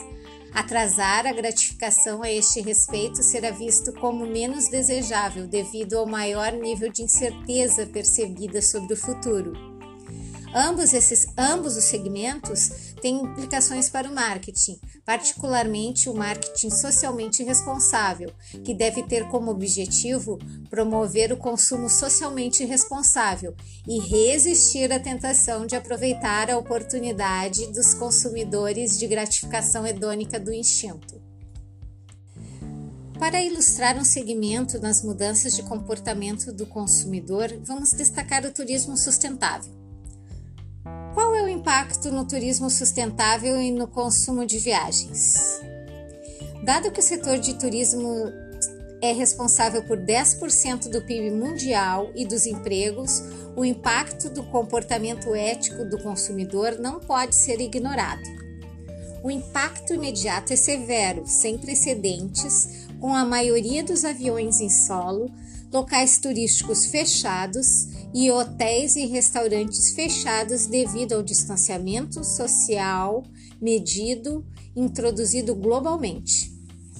Atrasar 0.56 1.26
a 1.26 1.32
gratificação 1.34 2.22
a 2.22 2.32
este 2.32 2.62
respeito 2.62 3.22
será 3.22 3.50
visto 3.50 3.92
como 3.92 4.26
menos 4.26 4.70
desejável 4.70 5.46
devido 5.46 5.98
ao 5.98 6.06
maior 6.06 6.50
nível 6.52 6.90
de 6.90 7.02
incerteza 7.02 7.86
percebida 7.86 8.62
sobre 8.62 8.94
o 8.94 8.96
futuro. 8.96 9.52
Ambos, 10.54 10.94
esses, 10.94 11.26
ambos 11.36 11.76
os 11.76 11.84
segmentos 11.84 12.85
têm 13.00 13.22
implicações 13.22 13.88
para 13.88 14.08
o 14.08 14.14
marketing, 14.14 14.80
particularmente 15.04 16.08
o 16.08 16.14
marketing 16.14 16.70
socialmente 16.70 17.42
responsável, 17.42 18.32
que 18.64 18.74
deve 18.74 19.02
ter 19.02 19.28
como 19.28 19.50
objetivo 19.50 20.38
promover 20.68 21.32
o 21.32 21.36
consumo 21.36 21.88
socialmente 21.88 22.64
responsável 22.64 23.54
e 23.86 23.98
resistir 23.98 24.92
à 24.92 24.98
tentação 24.98 25.66
de 25.66 25.76
aproveitar 25.76 26.50
a 26.50 26.58
oportunidade 26.58 27.66
dos 27.72 27.94
consumidores 27.94 28.98
de 28.98 29.06
gratificação 29.06 29.86
hedônica 29.86 30.40
do 30.40 30.52
instinto. 30.52 31.24
Para 33.18 33.42
ilustrar 33.42 33.96
um 33.96 34.04
segmento 34.04 34.78
nas 34.78 35.02
mudanças 35.02 35.54
de 35.54 35.62
comportamento 35.62 36.52
do 36.52 36.66
consumidor, 36.66 37.48
vamos 37.64 37.92
destacar 37.92 38.44
o 38.44 38.52
turismo 38.52 38.94
sustentável. 38.96 39.85
Impacto 41.66 42.12
no 42.12 42.24
turismo 42.24 42.70
sustentável 42.70 43.60
e 43.60 43.72
no 43.72 43.88
consumo 43.88 44.46
de 44.46 44.56
viagens? 44.56 45.60
Dado 46.62 46.92
que 46.92 47.00
o 47.00 47.02
setor 47.02 47.40
de 47.40 47.54
turismo 47.54 48.32
é 49.02 49.10
responsável 49.10 49.82
por 49.82 49.98
10% 49.98 50.88
do 50.88 51.02
PIB 51.02 51.32
mundial 51.32 52.12
e 52.14 52.24
dos 52.24 52.46
empregos, 52.46 53.20
o 53.56 53.64
impacto 53.64 54.30
do 54.30 54.44
comportamento 54.44 55.34
ético 55.34 55.84
do 55.84 55.98
consumidor 55.98 56.78
não 56.78 57.00
pode 57.00 57.34
ser 57.34 57.60
ignorado. 57.60 58.22
O 59.24 59.28
impacto 59.28 59.92
imediato 59.92 60.52
é 60.52 60.56
severo, 60.56 61.24
sem 61.26 61.58
precedentes, 61.58 62.85
com 63.00 63.14
a 63.14 63.24
maioria 63.24 63.82
dos 63.82 64.04
aviões 64.04 64.60
em 64.60 64.68
solo, 64.68 65.30
locais 65.72 66.18
turísticos 66.18 66.86
fechados 66.86 67.88
e 68.14 68.30
hotéis 68.30 68.96
e 68.96 69.06
restaurantes 69.06 69.92
fechados 69.92 70.66
devido 70.66 71.14
ao 71.14 71.22
distanciamento 71.22 72.24
social 72.24 73.22
medido 73.60 74.44
introduzido 74.74 75.54
globalmente. 75.54 76.52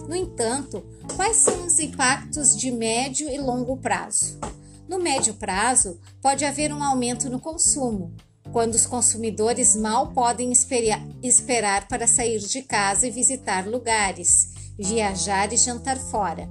No 0.08 0.14
entanto, 0.14 0.84
quais 1.14 1.36
são 1.38 1.66
os 1.66 1.78
impactos 1.78 2.56
de 2.56 2.70
médio 2.70 3.30
e 3.30 3.38
longo 3.38 3.76
prazo? 3.78 4.38
No 4.88 4.98
médio 4.98 5.34
prazo, 5.34 5.98
pode 6.20 6.44
haver 6.44 6.72
um 6.72 6.82
aumento 6.82 7.28
no 7.28 7.40
consumo, 7.40 8.14
quando 8.52 8.74
os 8.74 8.86
consumidores 8.86 9.74
mal 9.74 10.12
podem 10.12 10.52
esperar 11.22 11.88
para 11.88 12.06
sair 12.06 12.38
de 12.38 12.62
casa 12.62 13.06
e 13.06 13.10
visitar 13.10 13.66
lugares, 13.66 14.55
viajar 14.78 15.52
e 15.52 15.56
jantar 15.56 15.98
fora. 15.98 16.48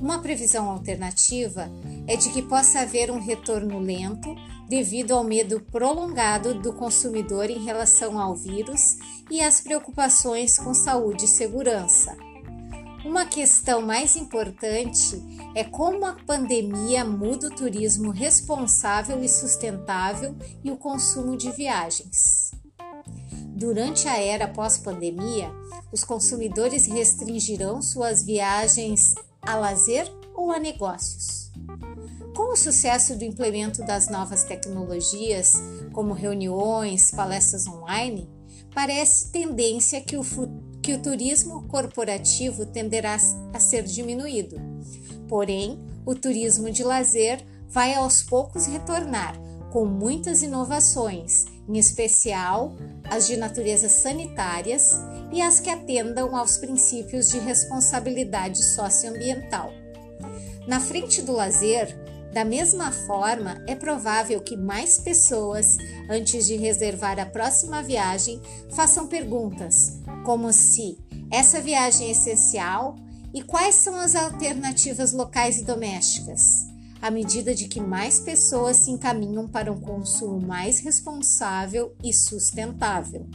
Uma 0.00 0.18
previsão 0.18 0.68
alternativa 0.68 1.70
é 2.08 2.16
de 2.16 2.30
que 2.30 2.42
possa 2.42 2.80
haver 2.80 3.10
um 3.10 3.20
retorno 3.20 3.78
lento 3.78 4.34
devido 4.68 5.12
ao 5.12 5.22
medo 5.22 5.60
prolongado 5.60 6.54
do 6.54 6.72
consumidor 6.72 7.50
em 7.50 7.64
relação 7.64 8.18
ao 8.18 8.34
vírus 8.34 8.96
e 9.30 9.40
às 9.40 9.60
preocupações 9.60 10.58
com 10.58 10.74
saúde 10.74 11.26
e 11.26 11.28
segurança. 11.28 12.16
Uma 13.04 13.26
questão 13.26 13.82
mais 13.82 14.16
importante 14.16 15.20
é 15.54 15.64
como 15.64 16.06
a 16.06 16.14
pandemia 16.14 17.04
muda 17.04 17.48
o 17.48 17.54
turismo 17.54 18.10
responsável 18.10 19.22
e 19.22 19.28
sustentável 19.28 20.34
e 20.64 20.70
o 20.70 20.76
consumo 20.76 21.36
de 21.36 21.50
viagens. 21.50 22.41
Durante 23.62 24.08
a 24.08 24.18
era 24.18 24.48
pós-pandemia, 24.48 25.48
os 25.92 26.02
consumidores 26.02 26.86
restringirão 26.86 27.80
suas 27.80 28.24
viagens 28.24 29.14
a 29.40 29.54
lazer 29.54 30.04
ou 30.34 30.50
a 30.50 30.58
negócios. 30.58 31.52
Com 32.34 32.52
o 32.52 32.56
sucesso 32.56 33.14
do 33.14 33.22
implemento 33.22 33.80
das 33.86 34.08
novas 34.08 34.42
tecnologias, 34.42 35.52
como 35.92 36.12
reuniões, 36.12 37.12
palestras 37.12 37.68
online, 37.68 38.28
parece 38.74 39.30
tendência 39.30 40.00
que 40.00 40.16
o, 40.16 40.24
que 40.82 40.94
o 40.94 41.00
turismo 41.00 41.62
corporativo 41.68 42.66
tenderá 42.66 43.16
a 43.54 43.60
ser 43.60 43.84
diminuído. 43.84 44.56
Porém, 45.28 45.78
o 46.04 46.16
turismo 46.16 46.68
de 46.68 46.82
lazer 46.82 47.46
vai 47.68 47.94
aos 47.94 48.24
poucos 48.24 48.66
retornar 48.66 49.40
com 49.70 49.86
muitas 49.86 50.42
inovações, 50.42 51.46
em 51.68 51.78
especial 51.78 52.74
as 53.08 53.26
de 53.26 53.36
natureza 53.36 53.88
sanitárias 53.88 54.92
e 55.32 55.40
as 55.40 55.60
que 55.60 55.70
atendam 55.70 56.36
aos 56.36 56.58
princípios 56.58 57.30
de 57.30 57.38
responsabilidade 57.38 58.62
socioambiental. 58.62 59.72
Na 60.66 60.80
frente 60.80 61.22
do 61.22 61.32
lazer, 61.32 61.96
da 62.32 62.44
mesma 62.44 62.90
forma, 62.90 63.62
é 63.66 63.74
provável 63.74 64.40
que 64.40 64.56
mais 64.56 64.98
pessoas, 64.98 65.76
antes 66.08 66.46
de 66.46 66.56
reservar 66.56 67.18
a 67.18 67.26
próxima 67.26 67.82
viagem, 67.82 68.40
façam 68.70 69.06
perguntas 69.06 69.98
como 70.24 70.52
se 70.52 70.98
essa 71.30 71.60
viagem 71.60 72.08
é 72.08 72.12
essencial 72.12 72.96
e 73.34 73.42
quais 73.42 73.76
são 73.76 73.96
as 73.96 74.14
alternativas 74.14 75.12
locais 75.12 75.58
e 75.58 75.64
domésticas 75.64 76.71
à 77.02 77.10
medida 77.10 77.52
de 77.52 77.66
que 77.66 77.80
mais 77.80 78.20
pessoas 78.20 78.76
se 78.76 78.90
encaminham 78.92 79.48
para 79.48 79.72
um 79.72 79.80
consumo 79.80 80.40
mais 80.40 80.78
responsável 80.78 81.92
e 82.02 82.12
sustentável. 82.12 83.26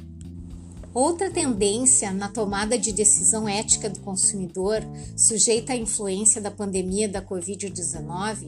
Outra 0.94 1.30
tendência 1.30 2.12
na 2.12 2.30
tomada 2.30 2.80
de 2.80 2.92
decisão 2.92 3.48
ética 3.48 3.90
do 3.90 4.00
consumidor, 4.00 4.82
sujeita 5.16 5.74
à 5.74 5.76
influência 5.76 6.42
da 6.42 6.50
pandemia 6.50 7.08
da 7.08 7.22
Covid-19, 7.22 8.48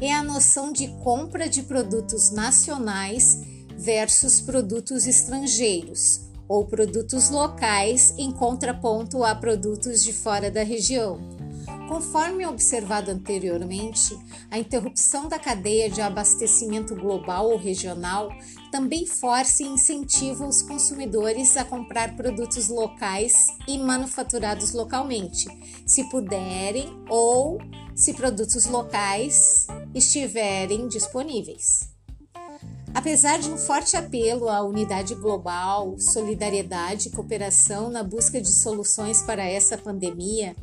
é 0.00 0.12
a 0.12 0.24
noção 0.24 0.72
de 0.72 0.88
compra 1.04 1.48
de 1.48 1.62
produtos 1.62 2.32
nacionais 2.32 3.42
versus 3.76 4.40
produtos 4.40 5.06
estrangeiros, 5.06 6.22
ou 6.48 6.64
produtos 6.64 7.30
locais 7.30 8.14
em 8.18 8.32
contraponto 8.32 9.22
a 9.22 9.34
produtos 9.34 10.02
de 10.02 10.12
fora 10.12 10.50
da 10.50 10.62
região. 10.64 11.43
Conforme 11.88 12.46
observado 12.46 13.10
anteriormente, 13.10 14.18
a 14.50 14.58
interrupção 14.58 15.28
da 15.28 15.38
cadeia 15.38 15.90
de 15.90 16.00
abastecimento 16.00 16.94
global 16.94 17.50
ou 17.50 17.58
regional 17.58 18.30
também 18.72 19.06
força 19.06 19.62
e 19.62 19.66
incentiva 19.66 20.46
os 20.46 20.62
consumidores 20.62 21.56
a 21.56 21.64
comprar 21.64 22.16
produtos 22.16 22.68
locais 22.68 23.34
e 23.68 23.76
manufaturados 23.76 24.72
localmente, 24.72 25.46
se 25.86 26.08
puderem 26.08 26.88
ou 27.08 27.58
se 27.94 28.14
produtos 28.14 28.64
locais 28.64 29.66
estiverem 29.94 30.88
disponíveis. 30.88 31.92
Apesar 32.94 33.40
de 33.40 33.50
um 33.50 33.58
forte 33.58 33.96
apelo 33.96 34.48
à 34.48 34.62
unidade 34.62 35.16
global, 35.16 35.98
solidariedade 35.98 37.08
e 37.08 37.10
cooperação 37.10 37.90
na 37.90 38.04
busca 38.04 38.40
de 38.40 38.52
soluções 38.52 39.20
para 39.20 39.44
essa 39.44 39.76
pandemia, 39.76 40.54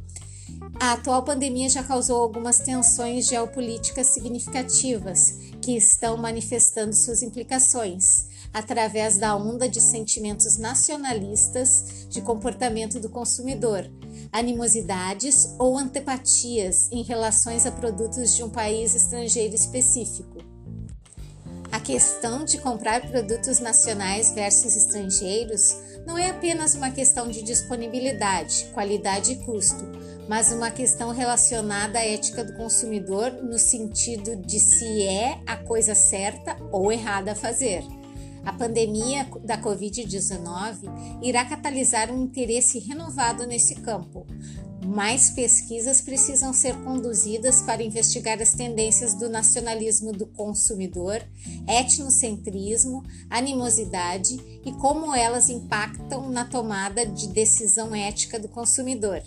a 0.79 0.93
atual 0.93 1.23
pandemia 1.23 1.69
já 1.69 1.83
causou 1.83 2.21
algumas 2.21 2.59
tensões 2.59 3.27
geopolíticas 3.27 4.07
significativas 4.07 5.37
que 5.61 5.77
estão 5.77 6.17
manifestando 6.17 6.95
suas 6.95 7.21
implicações 7.21 8.29
através 8.53 9.17
da 9.17 9.35
onda 9.35 9.69
de 9.69 9.79
sentimentos 9.79 10.57
nacionalistas 10.57 12.07
de 12.09 12.21
comportamento 12.21 12.99
do 12.99 13.09
consumidor, 13.09 13.89
animosidades 14.31 15.55
ou 15.57 15.77
antipatias 15.77 16.89
em 16.91 17.03
relações 17.03 17.65
a 17.65 17.71
produtos 17.71 18.35
de 18.35 18.43
um 18.43 18.49
país 18.49 18.93
estrangeiro 18.93 19.55
específico. 19.55 20.39
A 21.71 21.79
questão 21.79 22.43
de 22.43 22.57
comprar 22.57 23.09
produtos 23.09 23.59
nacionais 23.59 24.33
versus 24.33 24.75
estrangeiros 24.75 25.73
não 26.05 26.17
é 26.17 26.29
apenas 26.29 26.75
uma 26.75 26.91
questão 26.91 27.29
de 27.29 27.41
disponibilidade, 27.41 28.65
qualidade 28.73 29.33
e 29.33 29.35
custo, 29.37 29.85
mas 30.31 30.49
uma 30.53 30.71
questão 30.71 31.09
relacionada 31.09 31.99
à 31.99 32.05
ética 32.05 32.41
do 32.41 32.53
consumidor 32.53 33.33
no 33.43 33.59
sentido 33.59 34.37
de 34.37 34.61
se 34.61 35.03
é 35.03 35.41
a 35.45 35.57
coisa 35.57 35.93
certa 35.93 36.55
ou 36.71 36.89
errada 36.89 37.33
a 37.33 37.35
fazer. 37.35 37.83
A 38.45 38.53
pandemia 38.53 39.27
da 39.43 39.61
Covid-19 39.61 41.19
irá 41.21 41.43
catalisar 41.43 42.09
um 42.09 42.23
interesse 42.23 42.79
renovado 42.79 43.45
nesse 43.45 43.75
campo. 43.75 44.25
Mais 44.85 45.31
pesquisas 45.31 45.99
precisam 45.99 46.53
ser 46.53 46.81
conduzidas 46.81 47.61
para 47.63 47.83
investigar 47.83 48.41
as 48.41 48.53
tendências 48.53 49.13
do 49.13 49.27
nacionalismo 49.27 50.13
do 50.13 50.25
consumidor, 50.27 51.21
etnocentrismo, 51.67 53.03
animosidade 53.29 54.39
e 54.65 54.71
como 54.79 55.13
elas 55.13 55.49
impactam 55.49 56.29
na 56.29 56.45
tomada 56.45 57.05
de 57.05 57.27
decisão 57.27 57.93
ética 57.93 58.39
do 58.39 58.47
consumidor. 58.47 59.21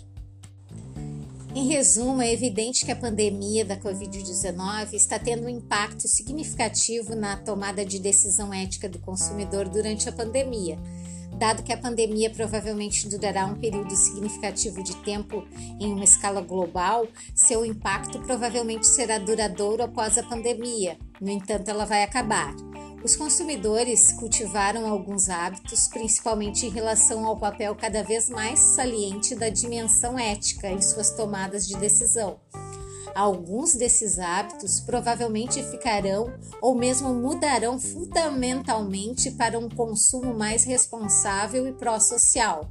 Em 1.55 1.69
resumo, 1.69 2.21
é 2.21 2.33
evidente 2.33 2.83
que 2.83 2.91
a 2.91 2.95
pandemia 2.97 3.63
da 3.63 3.77
Covid-19 3.77 4.91
está 4.91 5.17
tendo 5.17 5.45
um 5.45 5.49
impacto 5.49 6.05
significativo 6.05 7.15
na 7.15 7.37
tomada 7.37 7.85
de 7.85 7.97
decisão 7.97 8.53
ética 8.53 8.89
do 8.89 8.99
consumidor 8.99 9.69
durante 9.69 10.09
a 10.09 10.11
pandemia. 10.11 10.77
Dado 11.37 11.63
que 11.63 11.73
a 11.73 11.77
pandemia 11.77 12.29
provavelmente 12.29 13.09
durará 13.09 13.45
um 13.45 13.55
período 13.55 13.93
significativo 13.95 14.81
de 14.81 14.95
tempo 14.97 15.45
em 15.79 15.91
uma 15.91 16.03
escala 16.03 16.41
global, 16.41 17.07
seu 17.33 17.65
impacto 17.65 18.19
provavelmente 18.19 18.87
será 18.87 19.17
duradouro 19.17 19.83
após 19.83 20.17
a 20.17 20.23
pandemia. 20.23 20.97
No 21.19 21.29
entanto, 21.29 21.69
ela 21.69 21.85
vai 21.85 22.03
acabar. 22.03 22.55
Os 23.03 23.15
consumidores 23.15 24.13
cultivaram 24.13 24.87
alguns 24.87 25.29
hábitos, 25.29 25.87
principalmente 25.89 26.65
em 26.65 26.69
relação 26.69 27.25
ao 27.25 27.37
papel 27.37 27.75
cada 27.75 28.01
vez 28.01 28.29
mais 28.29 28.57
saliente 28.59 29.35
da 29.35 29.49
dimensão 29.49 30.17
ética 30.17 30.69
em 30.69 30.81
suas 30.81 31.11
tomadas 31.11 31.67
de 31.67 31.77
decisão. 31.77 32.39
Alguns 33.15 33.75
desses 33.75 34.19
hábitos 34.19 34.81
provavelmente 34.81 35.63
ficarão 35.63 36.33
ou 36.61 36.75
mesmo 36.75 37.13
mudarão 37.13 37.79
fundamentalmente 37.79 39.31
para 39.31 39.57
um 39.57 39.69
consumo 39.69 40.33
mais 40.33 40.65
responsável 40.65 41.65
e 41.65 41.71
pró-social. 41.71 42.69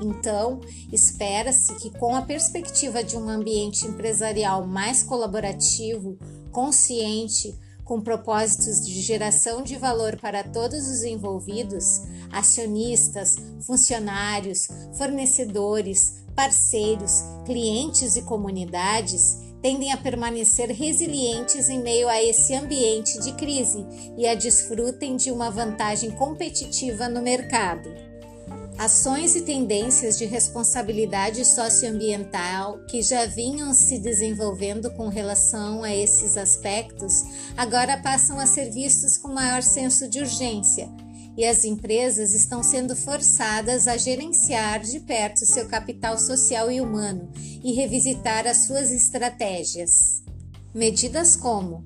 Então, 0.00 0.60
espera-se 0.92 1.74
que, 1.80 1.90
com 1.90 2.14
a 2.14 2.22
perspectiva 2.22 3.02
de 3.02 3.16
um 3.16 3.28
ambiente 3.28 3.84
empresarial 3.84 4.64
mais 4.64 5.02
colaborativo, 5.02 6.16
consciente, 6.52 7.58
com 7.84 8.00
propósitos 8.00 8.86
de 8.86 9.00
geração 9.00 9.62
de 9.62 9.76
valor 9.76 10.16
para 10.16 10.44
todos 10.44 10.86
os 10.86 11.02
envolvidos, 11.02 12.02
acionistas, 12.30 13.34
funcionários, 13.66 14.68
fornecedores, 14.96 16.22
parceiros, 16.36 17.24
clientes 17.44 18.14
e 18.14 18.22
comunidades, 18.22 19.51
tendem 19.62 19.92
a 19.92 19.96
permanecer 19.96 20.68
resilientes 20.70 21.68
em 21.68 21.80
meio 21.80 22.08
a 22.08 22.20
esse 22.20 22.52
ambiente 22.54 23.20
de 23.20 23.32
crise 23.32 23.86
e 24.18 24.26
a 24.26 24.34
desfrutem 24.34 25.16
de 25.16 25.30
uma 25.30 25.50
vantagem 25.50 26.10
competitiva 26.10 27.08
no 27.08 27.22
mercado. 27.22 27.88
Ações 28.76 29.36
e 29.36 29.42
tendências 29.42 30.18
de 30.18 30.24
responsabilidade 30.24 31.44
socioambiental 31.44 32.80
que 32.86 33.00
já 33.00 33.26
vinham 33.26 33.72
se 33.72 33.98
desenvolvendo 33.98 34.90
com 34.92 35.08
relação 35.08 35.84
a 35.84 35.94
esses 35.94 36.36
aspectos 36.36 37.22
agora 37.56 37.98
passam 37.98 38.40
a 38.40 38.46
ser 38.46 38.70
vistos 38.70 39.16
com 39.16 39.28
maior 39.28 39.62
senso 39.62 40.08
de 40.08 40.18
urgência, 40.18 40.90
e 41.36 41.44
as 41.44 41.64
empresas 41.64 42.34
estão 42.34 42.62
sendo 42.62 42.94
forçadas 42.94 43.86
a 43.86 43.96
gerenciar 43.96 44.80
de 44.80 45.00
perto 45.00 45.46
seu 45.46 45.66
capital 45.66 46.18
social 46.18 46.70
e 46.70 46.80
humano 46.80 47.30
e 47.62 47.72
revisitar 47.72 48.46
as 48.46 48.66
suas 48.66 48.90
estratégias. 48.90 50.22
Medidas 50.74 51.36
como 51.36 51.84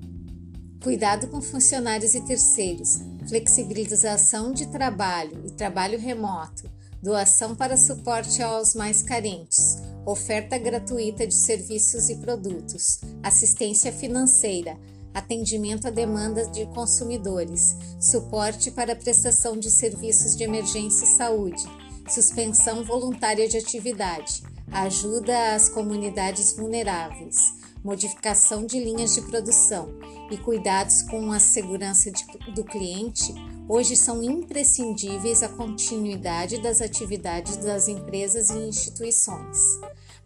cuidado 0.83 1.27
com 1.27 1.41
funcionários 1.41 2.15
e 2.15 2.21
terceiros, 2.21 2.99
flexibilização 3.27 4.53
de 4.53 4.67
trabalho 4.67 5.43
e 5.45 5.51
trabalho 5.51 5.99
remoto, 5.99 6.69
doação 7.01 7.55
para 7.55 7.77
suporte 7.77 8.41
aos 8.41 8.73
mais 8.73 9.01
carentes, 9.01 9.77
oferta 10.05 10.57
gratuita 10.57 11.27
de 11.27 11.33
serviços 11.33 12.09
e 12.09 12.15
produtos, 12.15 13.01
assistência 13.21 13.91
financeira, 13.91 14.77
atendimento 15.17 15.87
a 15.87 15.89
demandas 15.89 16.51
de 16.51 16.65
consumidores, 16.67 17.75
suporte 17.99 18.69
para 18.71 18.95
prestação 18.95 19.57
de 19.57 19.69
serviços 19.69 20.35
de 20.35 20.43
emergência 20.43 21.05
e 21.05 21.17
saúde, 21.17 21.63
suspensão 22.07 22.83
voluntária 22.83 23.47
de 23.47 23.57
atividade, 23.57 24.43
ajuda 24.71 25.55
às 25.55 25.69
comunidades 25.69 26.55
vulneráveis, 26.55 27.35
modificação 27.83 28.65
de 28.65 28.79
linhas 28.79 29.15
de 29.15 29.21
produção 29.21 29.89
e 30.29 30.37
cuidados 30.37 31.01
com 31.03 31.31
a 31.31 31.39
segurança 31.39 32.11
de, 32.11 32.23
do 32.53 32.63
cliente 32.63 33.33
hoje 33.67 33.95
são 33.95 34.23
imprescindíveis 34.23 35.43
à 35.43 35.49
continuidade 35.49 36.61
das 36.61 36.79
atividades 36.79 37.57
das 37.57 37.87
empresas 37.87 38.49
e 38.49 38.57
instituições. 38.57 39.57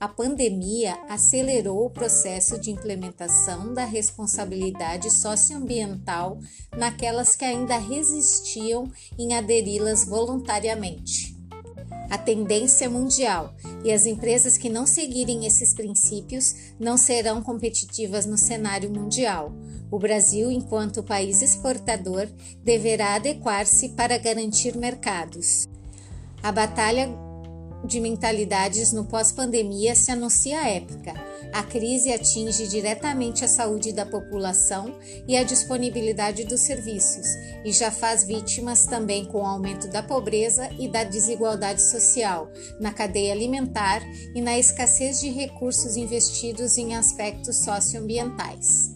A 0.01 0.07
pandemia 0.07 0.97
acelerou 1.07 1.85
o 1.85 1.89
processo 1.91 2.59
de 2.59 2.71
implementação 2.71 3.71
da 3.71 3.85
responsabilidade 3.85 5.11
socioambiental 5.11 6.39
naquelas 6.75 7.35
que 7.35 7.45
ainda 7.45 7.77
resistiam 7.77 8.91
em 9.15 9.35
aderi-las 9.35 10.03
voluntariamente. 10.03 11.37
A 12.09 12.17
tendência 12.17 12.89
mundial 12.89 13.53
e 13.83 13.91
as 13.91 14.07
empresas 14.07 14.57
que 14.57 14.69
não 14.69 14.87
seguirem 14.87 15.45
esses 15.45 15.71
princípios 15.71 16.73
não 16.79 16.97
serão 16.97 17.39
competitivas 17.39 18.25
no 18.25 18.39
cenário 18.39 18.89
mundial 18.89 19.53
O 19.91 19.99
Brasil, 19.99 20.49
enquanto 20.49 21.03
país 21.03 21.43
exportador, 21.43 22.27
deverá 22.63 23.15
adequar-se 23.15 23.89
para 23.89 24.17
garantir 24.17 24.75
mercados. 24.75 25.67
A 26.41 26.51
batalha 26.51 27.07
de 27.83 27.99
mentalidades 27.99 28.93
no 28.93 29.05
pós-pandemia 29.05 29.95
se 29.95 30.11
anuncia 30.11 30.67
épica. 30.67 31.13
A 31.53 31.63
crise 31.63 32.13
atinge 32.13 32.67
diretamente 32.67 33.43
a 33.43 33.47
saúde 33.47 33.91
da 33.91 34.05
população 34.05 34.95
e 35.27 35.35
a 35.35 35.43
disponibilidade 35.43 36.45
dos 36.45 36.61
serviços, 36.61 37.27
e 37.65 37.73
já 37.73 37.91
faz 37.91 38.23
vítimas 38.23 38.85
também 38.85 39.25
com 39.25 39.39
o 39.39 39.45
aumento 39.45 39.87
da 39.89 40.01
pobreza 40.01 40.69
e 40.79 40.87
da 40.87 41.03
desigualdade 41.03 41.81
social, 41.81 42.49
na 42.79 42.93
cadeia 42.93 43.33
alimentar 43.33 44.01
e 44.33 44.41
na 44.41 44.57
escassez 44.57 45.19
de 45.19 45.29
recursos 45.29 45.97
investidos 45.97 46.77
em 46.77 46.95
aspectos 46.95 47.57
socioambientais. 47.57 48.93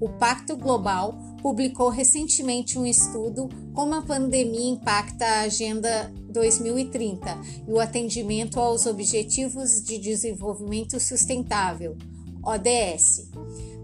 O 0.00 0.08
Pacto 0.08 0.56
Global 0.56 1.18
publicou 1.42 1.88
recentemente 1.88 2.78
um 2.78 2.86
estudo 2.86 3.48
como 3.74 3.94
a 3.94 4.02
pandemia 4.02 4.70
impacta 4.70 5.24
a 5.24 5.40
Agenda 5.40 6.12
2030 6.28 7.40
e 7.66 7.72
o 7.72 7.80
atendimento 7.80 8.60
aos 8.60 8.86
Objetivos 8.86 9.82
de 9.82 9.98
Desenvolvimento 9.98 11.00
Sustentável, 11.00 11.96
ODS. 12.42 13.30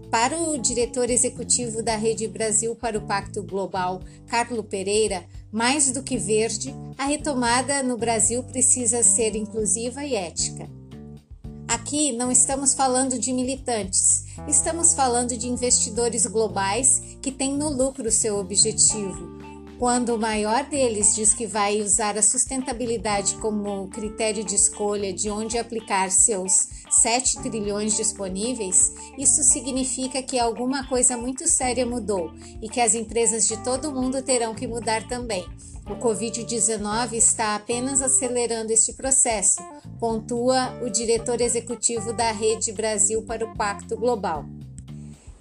Para 0.09 0.39
o 0.39 0.57
diretor 0.57 1.09
executivo 1.09 1.83
da 1.83 1.95
Rede 1.95 2.27
Brasil 2.27 2.75
para 2.75 2.97
o 2.97 3.01
Pacto 3.01 3.43
Global, 3.43 4.01
Carlo 4.27 4.63
Pereira, 4.63 5.25
mais 5.51 5.91
do 5.91 6.03
que 6.03 6.17
verde, 6.17 6.73
a 6.97 7.05
retomada 7.05 7.83
no 7.83 7.97
Brasil 7.97 8.43
precisa 8.43 9.03
ser 9.03 9.35
inclusiva 9.35 10.05
e 10.05 10.15
ética. 10.15 10.69
Aqui 11.67 12.11
não 12.11 12.31
estamos 12.31 12.73
falando 12.73 13.19
de 13.19 13.33
militantes, 13.33 14.25
estamos 14.47 14.93
falando 14.93 15.35
de 15.35 15.47
investidores 15.47 16.25
globais 16.25 17.01
que 17.21 17.31
têm 17.31 17.57
no 17.57 17.69
lucro 17.69 18.09
seu 18.11 18.37
objetivo. 18.37 19.34
Quando 19.77 20.15
o 20.15 20.17
maior 20.17 20.63
deles 20.63 21.13
diz 21.13 21.33
que 21.33 21.45
vai 21.45 21.81
usar 21.81 22.17
a 22.17 22.21
sustentabilidade 22.21 23.35
como 23.35 23.89
critério 23.89 24.41
de 24.41 24.55
escolha 24.55 25.11
de 25.11 25.29
onde 25.29 25.57
aplicar 25.57 26.09
seus 26.11 26.69
7 26.89 27.41
trilhões 27.41 27.97
disponíveis, 27.97 28.93
isso 29.17 29.43
significa 29.43 30.23
que 30.23 30.39
alguma 30.39 30.87
coisa 30.87 31.17
muito 31.17 31.45
séria 31.45 31.85
mudou 31.85 32.31
e 32.61 32.69
que 32.69 32.79
as 32.79 32.95
empresas 32.95 33.47
de 33.47 33.61
todo 33.65 33.91
mundo 33.91 34.21
terão 34.21 34.55
que 34.55 34.65
mudar 34.65 35.05
também. 35.09 35.45
O 35.85 35.97
Covid-19 35.97 37.13
está 37.13 37.53
apenas 37.53 38.01
acelerando 38.01 38.71
este 38.71 38.93
processo, 38.93 39.61
pontua 39.99 40.73
o 40.81 40.89
diretor 40.89 41.41
executivo 41.41 42.13
da 42.13 42.31
Rede 42.31 42.71
Brasil 42.71 43.23
para 43.23 43.45
o 43.45 43.53
Pacto 43.55 43.97
Global. 43.97 44.45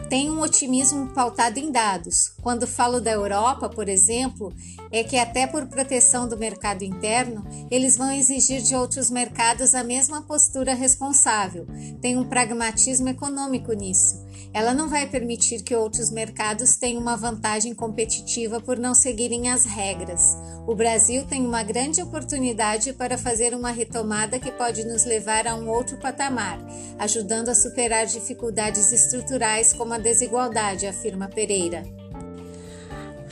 Tem 0.09 0.31
um 0.31 0.41
otimismo 0.41 1.09
pautado 1.09 1.59
em 1.59 1.73
dados. 1.73 2.33
Quando 2.43 2.67
falo 2.67 3.01
da 3.01 3.11
Europa, 3.11 3.69
por 3.69 3.89
exemplo, 3.89 4.53
é 4.93 5.03
que 5.03 5.17
até 5.17 5.47
por 5.47 5.67
proteção 5.67 6.29
do 6.29 6.37
mercado 6.37 6.83
interno, 6.83 7.45
eles 7.71 7.97
vão 7.97 8.13
exigir 8.13 8.63
de 8.63 8.75
outros 8.75 9.11
mercados 9.11 9.75
a 9.75 9.83
mesma 9.83 10.23
postura 10.23 10.75
responsável. 10.75 11.67
Tem 12.01 12.17
um 12.17 12.29
pragmatismo 12.29 13.09
econômico 13.09 13.73
nisso. 13.73 14.24
Ela 14.55 14.73
não 14.73 14.89
vai 14.89 15.05
permitir 15.09 15.65
que 15.65 15.75
outros 15.75 16.13
mercados 16.13 16.77
tenham 16.77 17.03
uma 17.03 17.17
vantagem 17.17 17.75
competitiva 17.75 18.61
por 18.61 18.79
não 18.79 18.95
seguirem 18.95 19.51
as 19.51 19.65
regras. 19.65 20.37
O 20.65 20.77
Brasil 20.77 21.27
tem 21.27 21.45
uma 21.45 21.65
grande 21.65 22.01
oportunidade 22.01 22.93
para 22.93 23.19
fazer 23.19 23.53
uma 23.53 23.73
retomada 23.73 24.39
que 24.39 24.53
pode 24.53 24.85
nos 24.85 25.05
levar 25.05 25.49
a 25.49 25.57
um 25.57 25.69
outro 25.69 25.99
patamar, 25.99 26.59
ajudando 27.01 27.49
a 27.49 27.55
superar 27.55 28.07
dificuldades 28.07 28.93
estruturais 28.93 29.73
como 29.73 29.93
a 29.93 29.99
desigualdade, 29.99 30.87
afirma 30.87 31.27
Pereira. 31.27 31.83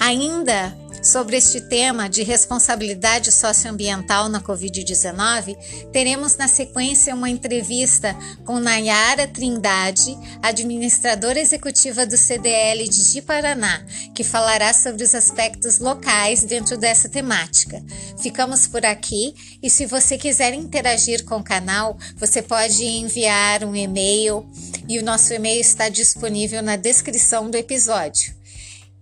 Ainda 0.01 0.77
sobre 1.03 1.37
este 1.37 1.61
tema 1.61 2.09
de 2.09 2.23
responsabilidade 2.23 3.33
socioambiental 3.33 4.29
na 4.29 4.41
Covid-19, 4.41 5.57
teremos 5.93 6.37
na 6.37 6.47
sequência 6.47 7.15
uma 7.15 7.29
entrevista 7.29 8.17
com 8.45 8.61
Nayara 8.61 9.27
Trindade, 9.27 10.17
administradora 10.41 11.41
executiva 11.41 12.07
do 12.07 12.17
CDL 12.17 12.89
de 12.89 13.03
Ji-Paraná, 13.03 13.85
que 14.15 14.23
falará 14.23 14.73
sobre 14.73 15.03
os 15.03 15.13
aspectos 15.15 15.81
locais 15.81 16.45
dentro 16.45 16.79
dessa 16.79 17.09
temática. 17.09 17.83
Ficamos 18.21 18.69
por 18.69 18.87
aqui 18.87 19.35
e 19.61 19.69
se 19.69 19.87
você 19.87 20.17
quiser 20.17 20.55
interagir 20.55 21.25
com 21.25 21.39
o 21.39 21.45
canal, 21.45 21.99
você 22.17 22.41
pode 22.41 22.85
enviar 22.85 23.65
um 23.65 23.75
e-mail 23.75 24.47
e 24.89 25.01
o 25.01 25.05
nosso 25.05 25.35
e-mail 25.35 25.61
está 25.61 25.89
disponível 25.89 26.63
na 26.63 26.77
descrição 26.77 27.51
do 27.51 27.57
episódio 27.57 28.42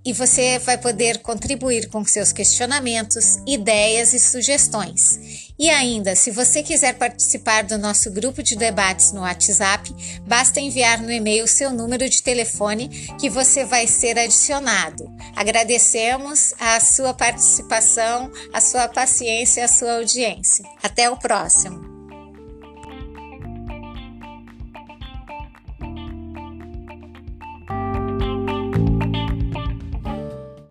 e 0.04 0.12
você 0.12 0.58
vai 0.58 0.78
poder 0.78 1.18
contribuir 1.18 1.88
com 1.88 2.04
seus 2.04 2.32
questionamentos, 2.32 3.36
ideias 3.46 4.12
e 4.12 4.18
sugestões. 4.18 5.50
E 5.58 5.68
ainda, 5.68 6.16
se 6.16 6.30
você 6.30 6.62
quiser 6.62 6.94
participar 6.94 7.64
do 7.64 7.76
nosso 7.76 8.10
grupo 8.10 8.42
de 8.42 8.56
debates 8.56 9.12
no 9.12 9.20
WhatsApp, 9.20 9.94
basta 10.26 10.58
enviar 10.58 11.02
no 11.02 11.12
e-mail 11.12 11.46
seu 11.46 11.70
número 11.70 12.08
de 12.08 12.22
telefone 12.22 12.88
que 13.20 13.28
você 13.28 13.64
vai 13.64 13.86
ser 13.86 14.18
adicionado. 14.18 15.04
Agradecemos 15.36 16.54
a 16.58 16.80
sua 16.80 17.12
participação, 17.12 18.32
a 18.54 18.60
sua 18.60 18.88
paciência 18.88 19.60
e 19.60 19.64
a 19.64 19.68
sua 19.68 19.96
audiência. 19.96 20.64
Até 20.82 21.10
o 21.10 21.16
próximo! 21.18 21.99